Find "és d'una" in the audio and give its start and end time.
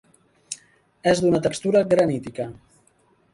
1.11-1.41